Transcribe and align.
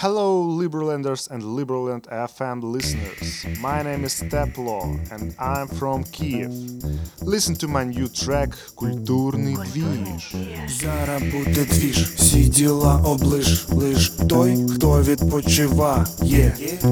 Hello, 0.00 0.44
Liberlanders 0.44 1.28
and 1.28 1.42
Liberland 1.42 2.06
FM 2.06 2.62
listeners. 2.62 3.44
My 3.60 3.82
name 3.82 4.04
is 4.04 4.22
Teplo 4.22 4.94
and 5.10 5.34
I'm 5.40 5.66
from 5.66 6.04
Kiev. 6.04 6.52
Listen 7.20 7.56
to 7.56 7.66
my 7.66 7.82
new 7.82 8.06
track 8.06 8.54
Культурний 8.74 9.56
двіж. 9.74 10.34
Зараз 10.80 11.22
буде 11.22 11.64
двіж, 11.64 12.02
всі 12.02 12.44
діла 12.44 13.00
облиш, 13.04 13.66
лиш 13.68 14.12
той, 14.28 14.66
хто 14.74 15.02
відпочиває, 15.02 16.06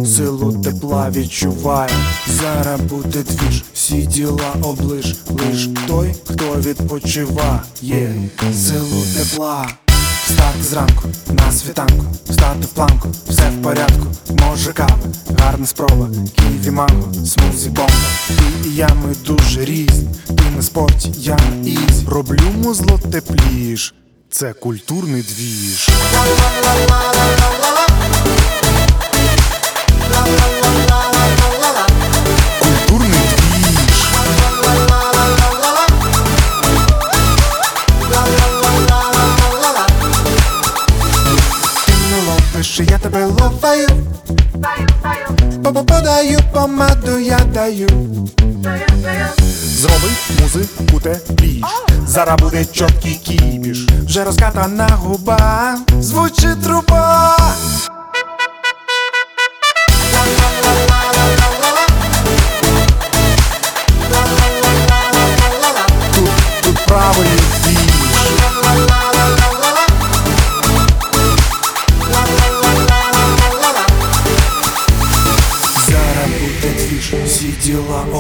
силу 0.05 0.63
тепла 0.63 1.11
відчуває. 1.11 1.91
Зараз 2.27 2.81
буде 2.81 3.23
двіж, 3.23 3.65
всі 3.73 4.07
діла 4.07 4.55
облиш, 4.63 5.17
лиш 5.29 5.69
той, 5.89 6.15
хто 6.25 6.55
відпочиває, 6.61 7.63
силу 8.53 9.03
тепла. 9.17 9.69
Встати 10.27 10.63
зранку, 10.63 11.09
на 11.29 11.53
світанку, 11.53 12.05
встати 12.29 12.67
в 12.67 12.69
планку, 12.69 13.09
все 13.29 13.51
в 13.51 13.63
порядку, 13.63 14.07
може 14.29 14.73
кава, 14.73 14.99
гарна 15.39 15.67
спроба, 15.67 16.09
ківі 16.37 16.71
манго, 16.71 17.13
смузі 17.15 17.69
бомба. 17.69 17.93
Ти 18.29 18.69
і 18.69 18.75
я 18.75 18.89
ми 18.89 19.15
дуже 19.27 19.65
різні, 19.65 20.09
ти 20.27 20.45
на 20.57 20.63
спорті, 20.63 21.13
я 21.17 21.37
на 21.37 21.69
easy. 21.69 22.07
Роблю 22.09 22.51
музло 22.63 23.01
тепліш. 23.13 23.95
Це 24.31 24.53
культурний 24.53 25.23
двіж. 25.23 25.89
Ловиш, 42.57 42.81
я 42.81 42.99
тебе 42.99 43.27
ловаю. 43.27 43.89
Подаю 45.63 46.39
помаду, 46.53 47.19
я 47.19 47.39
даю. 47.39 47.89
Зроби 49.63 50.09
музику 50.41 51.01
тепліш. 51.01 51.65
Зараз 52.07 52.41
буде 52.41 52.65
чоткий 52.65 53.15
кібіш. 53.15 53.87
Вже 54.07 54.25
розкатана 54.25 54.89
губа, 54.89 55.79
звучить 56.01 56.63
труба. 56.63 57.37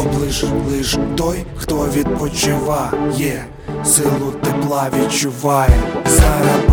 Облиш, 0.07 0.45
лиш 0.71 0.99
той, 1.17 1.45
хто 1.57 1.89
відпочиває, 1.97 3.45
силу 3.85 4.33
тепла 4.43 4.91
відчуває. 4.99 5.83
Зараз 6.07 6.67